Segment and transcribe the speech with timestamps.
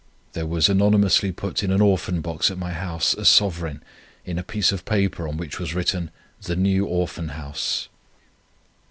[0.33, 3.83] There was anonymously put in an Orphan box at my house a sovereign,
[4.25, 6.09] in a piece of paper, on which was written,
[6.41, 7.87] 'The New Orphan House.'